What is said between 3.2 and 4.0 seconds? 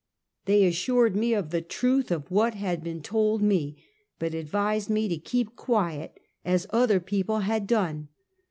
me,